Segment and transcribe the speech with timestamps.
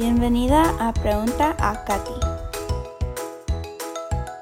[0.00, 2.10] Bienvenida a Pregunta a Katy.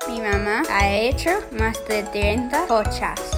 [0.09, 3.38] Mi mamá ha hecho más de 30 cochas.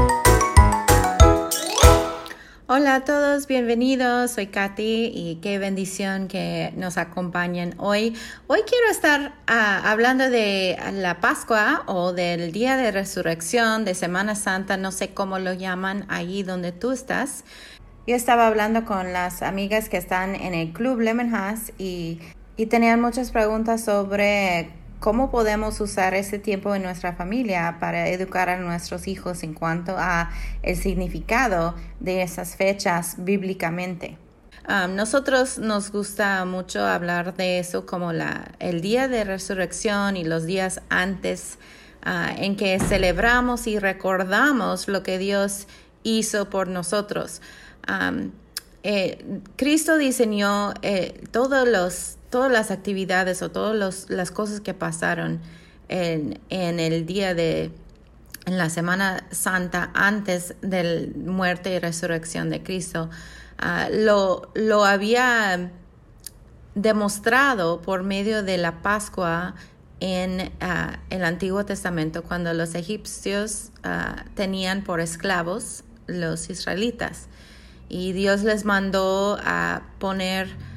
[2.73, 4.31] Hola a todos, bienvenidos.
[4.31, 8.15] Soy Katy y qué bendición que nos acompañen hoy.
[8.47, 14.35] Hoy quiero estar ah, hablando de la Pascua o del Día de Resurrección, de Semana
[14.35, 17.43] Santa, no sé cómo lo llaman ahí donde tú estás.
[18.07, 22.19] Yo estaba hablando con las amigas que están en el Club Lemon House y,
[22.55, 24.69] y tenían muchas preguntas sobre
[25.01, 29.95] cómo podemos usar ese tiempo en nuestra familia para educar a nuestros hijos en cuanto
[29.97, 30.29] a
[30.61, 34.19] el significado de esas fechas bíblicamente.
[34.69, 40.23] Um, nosotros nos gusta mucho hablar de eso como la, el día de resurrección y
[40.23, 41.57] los días antes
[42.05, 45.67] uh, en que celebramos y recordamos lo que Dios
[46.03, 47.41] hizo por nosotros.
[47.89, 48.31] Um,
[48.83, 55.41] eh, Cristo diseñó eh, todos los todas las actividades o todas las cosas que pasaron
[55.89, 57.71] en, el día de,
[58.45, 63.09] en la Semana Santa antes de la muerte y resurrección de Cristo,
[63.59, 65.71] ah, lo, lo había
[66.73, 69.55] demostrado por medio de la Pascua
[69.99, 77.27] en ah, el Antiguo Testamento, cuando los egipcios ah, tenían por esclavos los israelitas.
[77.89, 80.70] Y Dios les mandó a poner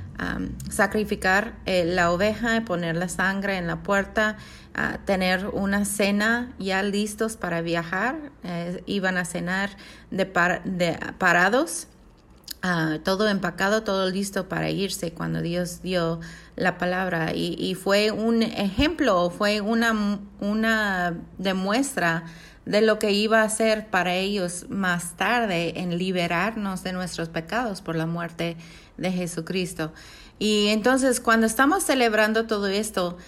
[0.71, 4.37] sacrificar eh, la oveja, poner la sangre en la puerta,
[5.05, 8.17] tener una cena ya listos para viajar.
[8.43, 9.71] Eh, iban a cenar
[10.11, 11.87] de, parados,
[12.63, 16.21] ah, todo empacado, todo listo para irse cuando Dios dio
[16.57, 17.33] la palabra.
[17.35, 22.25] Y, fue un ejemplo, fue una, una demuestra
[22.67, 27.81] de lo que iba a ser para ellos más tarde en liberarnos de nuestros pecados
[27.81, 28.57] por la muerte
[28.97, 29.93] de Jesucristo.
[30.39, 33.19] Y entonces cuando estamos celebrando todo esto,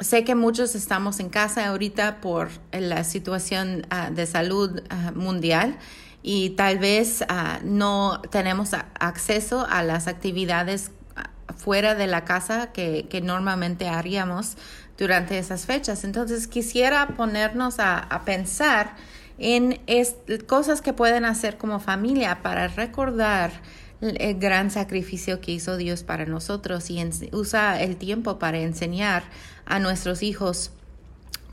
[0.00, 5.76] sé que muchos estamos en casa ahorita por la situación ah, de salud ah, mundial
[6.22, 10.92] y tal vez ah, no tenemos acceso a las actividades
[11.56, 14.56] fuera de la casa que, normalmente haríamos
[14.98, 16.04] durante esas fechas.
[16.04, 18.96] Entonces quisiera ponernos a, pensar
[19.38, 19.80] en
[20.46, 23.52] cosas que pueden hacer como familia para recordar
[24.00, 29.22] el gran sacrificio que hizo Dios para nosotros y usa el tiempo para enseñar
[29.64, 30.72] a nuestros hijos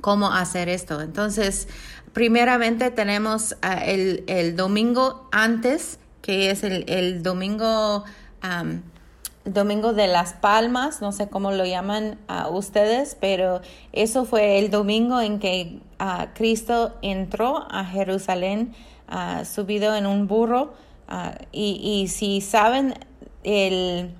[0.02, 1.02] cómo hacer esto.
[1.02, 1.68] Entonces,
[2.14, 8.06] primeramente tenemos ah, el, domingo antes, que es el, domingo,
[9.46, 13.62] domingo de las palmas, no sé cómo lo llaman a ustedes, pero
[13.94, 18.74] eso fue el domingo en que ah, Cristo entró a Jerusalén
[19.08, 20.74] ah, subido en un burro
[21.08, 22.96] Ah, y, si saben
[23.44, 24.12] el,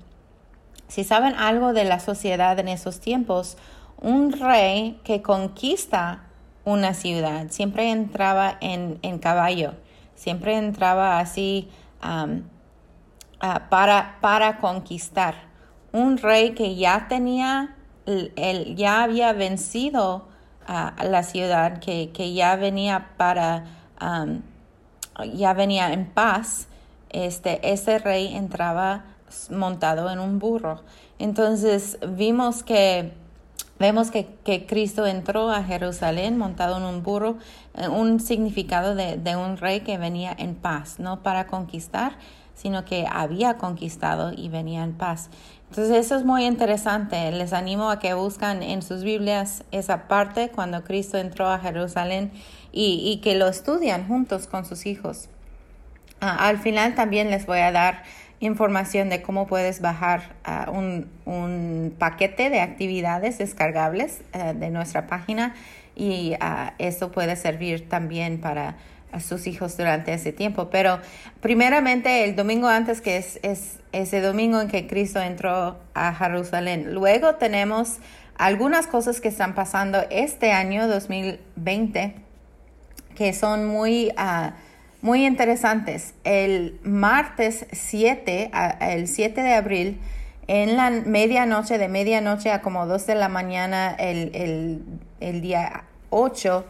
[0.88, 3.56] si saben algo de la sociedad en esos tiempos,
[4.00, 6.22] un rey que conquista
[6.64, 9.74] una ciudad siempre entraba en, caballo,
[10.14, 11.68] siempre entraba así
[13.40, 15.34] ah, para, para conquistar.
[15.92, 17.76] Un rey que ya tenía,
[18.06, 20.28] el, ya había vencido
[20.66, 23.64] a la ciudad, que, ya venía para,
[25.32, 26.66] ya venía en paz,
[27.10, 29.04] este, ese rey entraba
[29.50, 30.82] montado en un burro.
[31.18, 33.12] Entonces vimos que
[33.78, 34.26] vemos que,
[34.66, 37.36] Cristo entró a Jerusalén montado en un burro,
[37.74, 42.18] eh, un significado de, de, un rey que venía en paz, no para conquistar,
[42.56, 45.30] sino que había conquistado y venía en paz.
[45.70, 47.30] Entonces eso es muy interesante.
[47.30, 52.32] Les animo a que buscan en sus Biblias esa parte cuando Cristo entró a Jerusalén
[52.72, 55.28] y, y que lo estudian juntos con sus hijos.
[56.20, 58.02] Ah, al final también les voy a dar
[58.40, 65.54] información de cómo puedes bajar ah, un, paquete de actividades descargables eh, de nuestra página
[65.94, 68.76] y uh, eso puede servir también para
[69.20, 70.70] sus hijos durante ese tiempo.
[70.70, 71.00] Pero
[71.40, 76.94] primeramente el domingo antes, que es, es ese domingo en que Cristo entró a Jerusalén.
[76.94, 77.98] Luego tenemos
[78.36, 82.26] algunas cosas que están pasando este año 2020
[83.16, 84.12] que son muy
[85.02, 86.14] muy interesantes.
[86.24, 90.00] El martes 7, el 7 de abril,
[90.48, 94.82] en la medianoche, de medianoche a como 2 de la mañana, el,
[95.20, 96.64] día 8,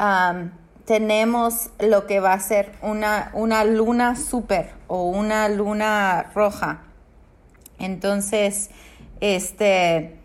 [0.00, 0.50] um,
[0.86, 6.82] tenemos lo que va a ser una, una luna super o una luna roja.
[7.78, 8.70] Entonces,
[9.20, 10.16] este,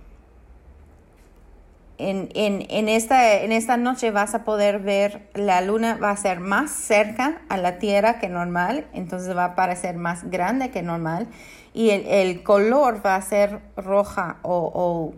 [1.98, 6.18] en, en, en, esta, en esta noche vas a poder ver la luna va a
[6.18, 10.82] ser más cerca a la Tierra que normal, entonces va a parecer más grande que
[10.82, 11.28] normal
[11.74, 15.14] y el, color va a ser roja o,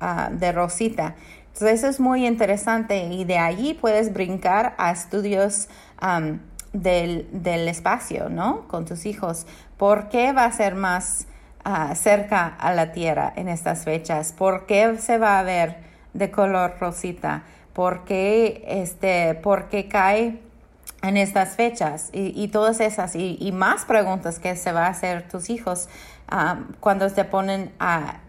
[0.00, 1.16] uh, de rosita.
[1.52, 5.68] Entonces eso es muy interesante y de allí puedes brincar a estudios
[6.72, 8.68] del, del, espacio, ¿no?
[8.68, 9.46] Con tus hijos.
[9.76, 11.26] ¿Por qué va a ser más
[11.66, 14.32] uh, cerca a la Tierra en estas fechas?
[14.32, 15.78] ¿Por qué se va a ver
[16.14, 17.42] de color rosita?
[17.72, 20.40] ¿Por qué, este, por qué cae
[21.02, 22.10] en estas fechas?
[22.12, 25.88] Y, y todas esas y, y, más preguntas que se va a hacer tus hijos
[26.80, 28.20] cuando se ponen a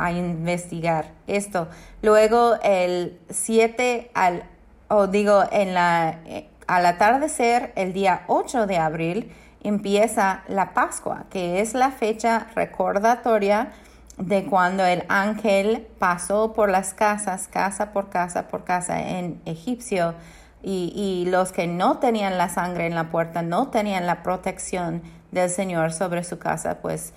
[0.00, 1.68] a investigar esto.
[2.02, 4.44] Luego el 7 al,
[4.88, 9.32] o digo, en la, eh, al atardecer, el día 8 de abril,
[9.62, 13.72] empieza la Pascua, que es la fecha recordatoria
[14.16, 20.14] de cuando el ángel pasó por las casas, casa por casa por casa en Egipcio,
[20.62, 25.02] y, y, los que no tenían la sangre en la puerta, no tenían la protección
[25.30, 27.14] del Señor sobre su casa, pues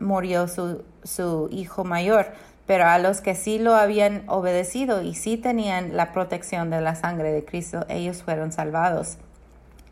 [0.00, 2.32] murió su, su hijo mayor,
[2.66, 6.94] pero a los que sí lo habían obedecido y sí tenían la protección de la
[6.94, 9.18] sangre de Cristo, ellos fueron salvados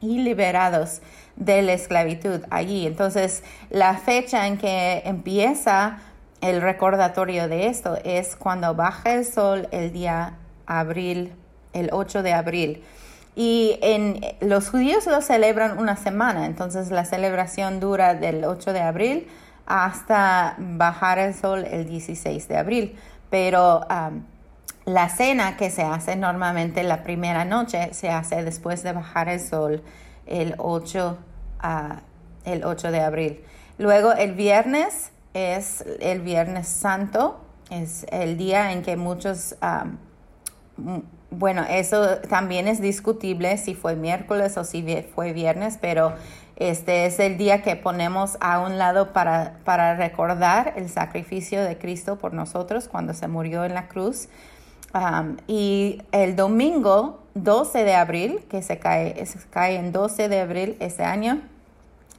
[0.00, 1.00] y liberados
[1.36, 2.86] de la esclavitud allí.
[2.86, 5.98] Entonces, la fecha en que empieza
[6.40, 10.34] el recordatorio de esto es cuando baja el sol el día
[10.66, 11.32] abril,
[11.72, 12.84] el 8 de abril.
[13.34, 18.80] Y en los judíos lo celebran una semana, entonces la celebración dura del 8 de
[18.80, 19.28] abril
[19.66, 22.96] hasta bajar el sol el 16 de abril.
[23.30, 23.86] Pero
[24.84, 29.40] la cena que se hace normalmente la primera noche se hace después de bajar el
[29.40, 29.82] sol
[30.26, 31.18] el 8,
[32.44, 33.44] el 8 de abril.
[33.78, 39.56] Luego el viernes es el viernes santo, es el día en que muchos,
[41.30, 46.14] bueno, eso también es discutible si fue miércoles o si fue viernes, pero
[46.70, 51.76] este es el día que ponemos a un lado para, para recordar el sacrificio de
[51.76, 54.28] Cristo por nosotros cuando se murió en la cruz.
[54.94, 60.40] Um, y el domingo 12 de abril, que se cae, se cae en 12 de
[60.40, 61.40] abril este año,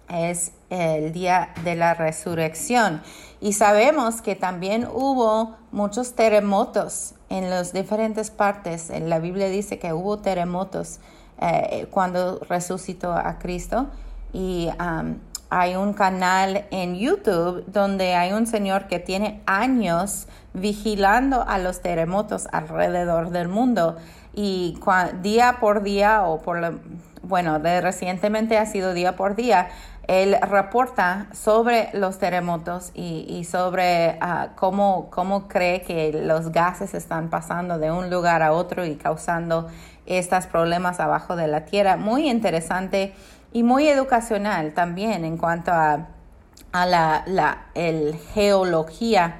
[0.10, 3.02] es el día de la resurrección.
[3.40, 8.90] Y sabemos que también hubo muchos terremotos en las diferentes partes.
[8.90, 11.00] La Biblia dice que hubo terremotos
[11.40, 13.88] eh, cuando resucitó a Cristo
[14.34, 15.20] y um,
[15.50, 21.82] hay un canal en YouTube donde hay un señor que tiene años vigilando a los
[21.82, 23.98] terremotos alrededor del mundo
[24.34, 24.80] y
[25.22, 26.80] día por día o por
[27.22, 29.70] bueno, de recientemente ha sido día por día,
[30.08, 37.30] él reporta sobre los terremotos y, sobre uh, cómo, cómo cree que los gases están
[37.30, 39.68] pasando de un lugar a otro y causando
[40.06, 41.96] estos problemas abajo de la tierra.
[41.96, 43.14] Muy interesante
[43.54, 46.08] y muy educacional también en cuanto a,
[46.74, 49.38] la, la el geología,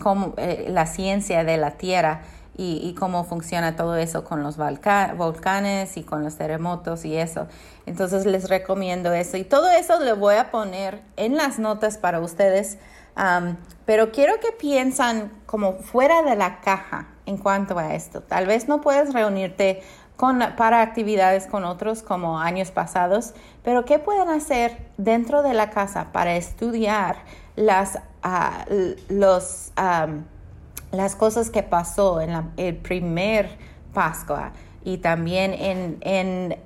[0.00, 2.22] como, eh, la ciencia de la Tierra
[2.56, 7.46] y, y, cómo funciona todo eso con los volcanes y con los terremotos y eso.
[7.86, 12.18] Entonces les recomiendo eso y todo eso lo voy a poner en las notas para
[12.18, 12.78] ustedes.
[13.86, 18.22] pero quiero que piensan como fuera de la caja en cuanto a esto.
[18.22, 19.82] Tal vez no puedes reunirte
[20.18, 26.08] para actividades con otros como años pasados, pero ¿qué pueden hacer dentro de la casa
[26.12, 27.16] para estudiar
[27.54, 28.64] las, ah,
[29.08, 29.72] los,
[30.90, 33.48] las cosas que pasó en el primer
[33.94, 34.52] Pascua
[34.84, 36.56] y también en, en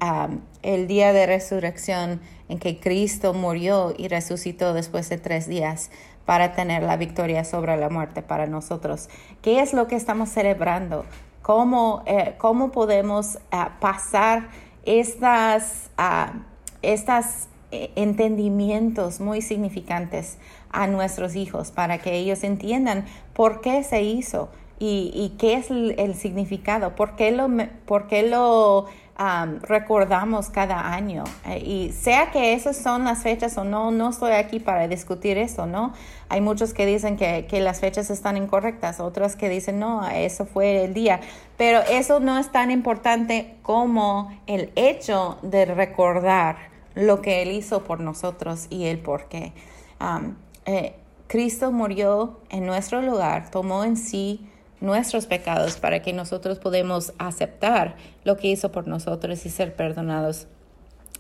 [0.63, 5.91] el día de resurrección en que Cristo murió y resucitó después de tres días?
[6.25, 9.09] para tener la victoria sobre la muerte para nosotros.
[9.43, 11.05] ¿Qué es lo que estamos celebrando?
[11.43, 14.49] Cómo, eh, cómo podemos uh, pasar
[14.85, 16.39] estas, uh,
[16.81, 20.39] estas eh, entendimientos muy significantes
[20.71, 25.71] a nuestros hijos para que ellos entiendan por qué se hizo y, y qué es
[25.71, 27.49] el, el, significado, por qué lo,
[27.87, 28.87] por qué lo
[29.19, 31.25] um, recordamos cada año.
[31.47, 35.39] Eh, y sea que esas son las fechas o no, no estoy aquí para discutir
[35.39, 35.93] eso, ¿no?
[36.29, 40.47] Hay muchos que dicen que, que las fechas están incorrectas, otros que dicen, no, eso
[40.47, 41.21] fue el día.
[41.57, 46.57] Pero eso no es tan importante como el hecho de recordar
[46.95, 49.53] lo que Él hizo por nosotros y el por qué.
[50.01, 50.95] Um, eh,
[51.27, 54.47] Cristo murió en nuestro lugar, tomó en sí
[54.83, 60.47] nuestros pecados para que nosotros podamos aceptar lo que hizo por nosotros y ser perdonados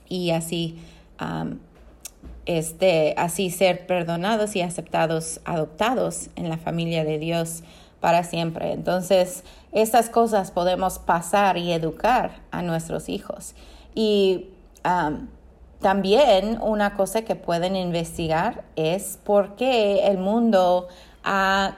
[0.08, 0.78] y así
[2.44, 7.62] este, así ser perdonados y aceptados, adoptados en la familia de Dios
[8.00, 8.72] para siempre.
[8.72, 13.54] Entonces, estas cosas podemos pasar y educar a nuestros hijos.
[13.94, 14.48] Y
[15.80, 20.88] también una cosa que pueden investigar es por qué el mundo
[21.22, 21.76] ha,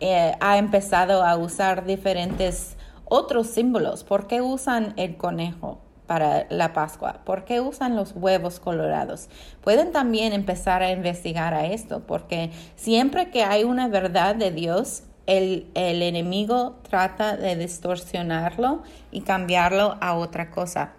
[0.00, 4.04] eh, ha empezado a usar diferentes otros símbolos.
[4.04, 5.80] ¿Por qué usan el conejo?
[6.06, 7.20] para la Pascua?
[7.24, 9.28] ¿Por qué usan los huevos colorados?
[9.62, 15.04] Pueden también empezar a investigar a esto, porque siempre que hay una verdad de Dios,
[15.26, 20.92] el, el enemigo trata de distorsionarlo y cambiarlo a otra cosa.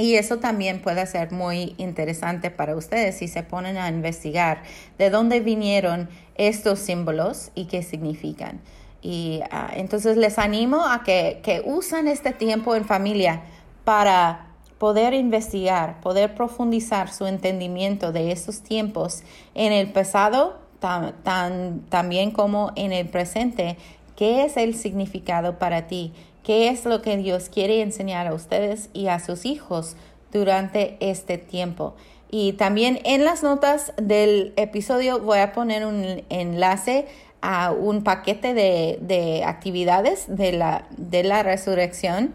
[0.00, 4.62] Y eso también puede ser muy interesante para ustedes si se ponen a investigar
[4.96, 8.62] de dónde vinieron estos símbolos y qué significan.
[9.02, 13.42] Y ah, entonces les animo a que, que usen este tiempo en familia
[13.84, 14.46] para
[14.78, 19.22] poder investigar, poder profundizar su entendimiento de esos tiempos
[19.54, 23.76] en el pasado, tan, también como en el presente.
[24.16, 26.14] ¿Qué es el significado para ti?
[26.42, 29.96] ¿Qué es lo que Dios quiere enseñar a ustedes y a sus hijos
[30.32, 31.94] durante este tiempo?
[32.30, 37.06] Y también en las notas del episodio voy a poner un enlace
[37.42, 42.34] a un paquete de, actividades de la, de la resurrección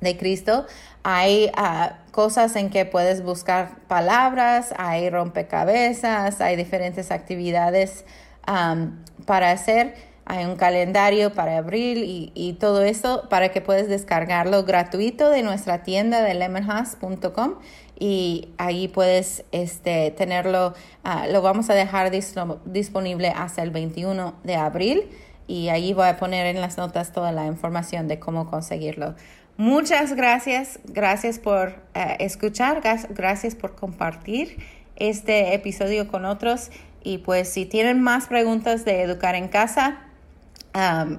[0.00, 0.66] de Cristo.
[1.02, 8.04] Hay ah, cosas en que puedes buscar palabras, hay rompecabezas, hay diferentes actividades
[9.26, 10.09] para hacer.
[10.30, 15.82] Hay un calendario para abril y, todo eso para que puedas descargarlo gratuito de nuestra
[15.82, 17.54] tienda de lemonhouse.com
[17.98, 24.54] y ahí puedes este, tenerlo, ah, lo vamos a dejar disponible hasta el 21 de
[24.54, 25.08] abril
[25.48, 29.16] y ahí voy a poner en las notas toda la información de cómo conseguirlo.
[29.56, 34.58] Muchas gracias, gracias por eh, escuchar, gracias por compartir
[34.94, 36.70] este episodio con otros
[37.02, 40.06] y pues si tienen más preguntas de educar en casa,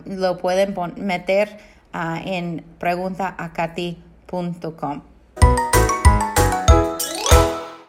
[0.05, 1.57] lo pueden meter
[1.93, 5.01] uh, en preguntaacati.com.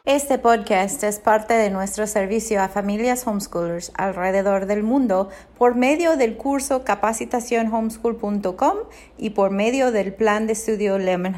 [0.04, 6.16] Este podcast es parte de nuestro servicio a familias homeschoolers alrededor del mundo por medio
[6.16, 8.78] del curso capacitacionhomeschool.com
[9.16, 11.36] y por medio del plan de estudio Lemon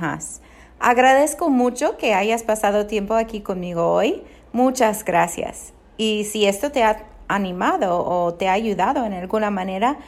[0.80, 4.22] Agradezco mucho que hayas pasado tiempo aquí conmigo hoy.
[4.52, 5.74] Muchas gracias.
[5.96, 9.98] Y si esto te ha animado o te ha ayudado en alguna manera,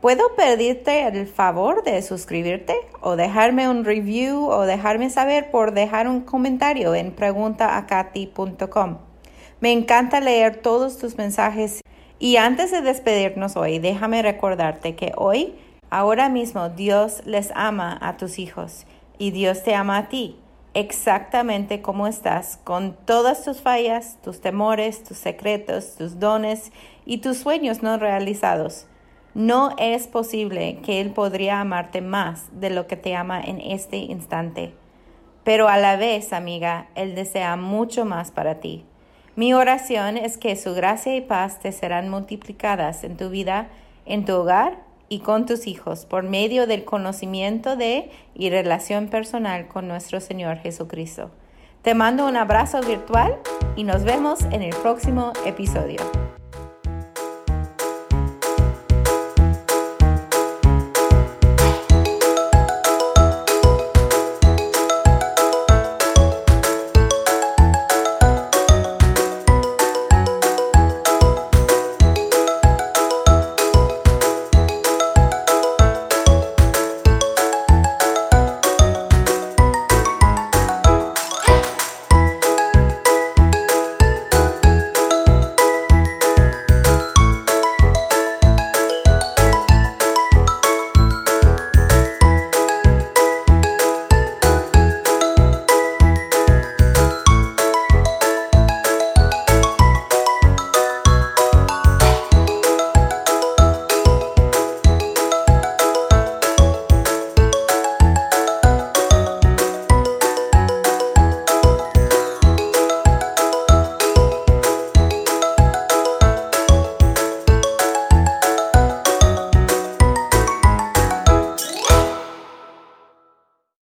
[0.00, 6.06] ¿Puedo pedirte el favor de suscribirte o dejarme un review o dejarme saber por dejar
[6.06, 8.98] un comentario en preguntaacati.com?
[9.60, 11.80] Me encanta leer todos tus mensajes
[12.18, 15.54] y antes de despedirnos hoy, déjame recordarte que hoy,
[15.88, 18.86] ahora mismo, Dios les ama a tus hijos
[19.18, 20.38] y Dios te ama a ti,
[20.76, 26.70] exactamente como estás, con todas tus fallas, tus temores, tus secretos, tus dones
[27.06, 28.86] y tus sueños no realizados.
[29.32, 33.96] No es posible que Él podría amarte más de lo que te ama en este
[33.96, 34.74] instante.
[35.44, 38.84] Pero a la vez, amiga, Él desea mucho más para ti.
[39.34, 43.68] Mi oración es que su gracia y paz te serán multiplicadas en tu vida,
[44.04, 49.68] en tu hogar y con tus hijos por medio del conocimiento de y relación personal
[49.68, 51.30] con nuestro Señor Jesucristo.
[51.82, 53.38] Te mando un abrazo virtual
[53.76, 56.00] y nos vemos en el próximo episodio.